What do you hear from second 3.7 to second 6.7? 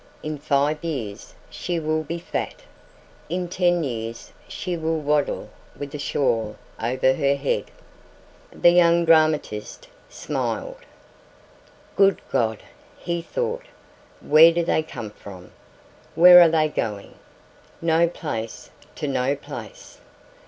years she will waddle with a shawl